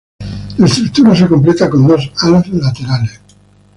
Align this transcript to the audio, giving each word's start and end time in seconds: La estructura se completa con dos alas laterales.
La 0.57 0.65
estructura 0.65 1.15
se 1.15 1.27
completa 1.27 1.69
con 1.69 1.87
dos 1.87 2.11
alas 2.23 2.47
laterales. 2.49 3.21